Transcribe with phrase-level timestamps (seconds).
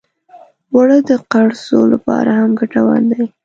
[0.73, 3.23] اوړه د قرصو لپاره هم ګټور دي